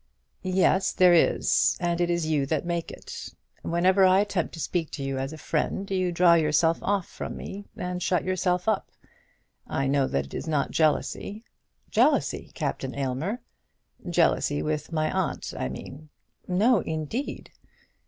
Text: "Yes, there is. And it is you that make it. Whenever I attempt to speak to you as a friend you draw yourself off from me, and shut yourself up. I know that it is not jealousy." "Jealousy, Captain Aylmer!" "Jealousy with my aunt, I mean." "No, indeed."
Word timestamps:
"Yes, 0.41 0.93
there 0.93 1.13
is. 1.13 1.77
And 1.79 2.01
it 2.01 2.09
is 2.09 2.25
you 2.25 2.47
that 2.47 2.65
make 2.65 2.89
it. 2.89 3.35
Whenever 3.61 4.03
I 4.03 4.21
attempt 4.21 4.55
to 4.55 4.59
speak 4.59 4.89
to 4.93 5.03
you 5.03 5.19
as 5.19 5.31
a 5.31 5.37
friend 5.37 5.91
you 5.91 6.11
draw 6.11 6.33
yourself 6.33 6.79
off 6.81 7.05
from 7.07 7.37
me, 7.37 7.65
and 7.77 8.01
shut 8.01 8.23
yourself 8.23 8.67
up. 8.67 8.89
I 9.67 9.85
know 9.85 10.07
that 10.07 10.25
it 10.25 10.33
is 10.33 10.47
not 10.47 10.71
jealousy." 10.71 11.43
"Jealousy, 11.91 12.49
Captain 12.55 12.95
Aylmer!" 12.95 13.41
"Jealousy 14.09 14.63
with 14.63 14.91
my 14.91 15.11
aunt, 15.11 15.53
I 15.55 15.69
mean." 15.69 16.09
"No, 16.47 16.79
indeed." 16.79 17.51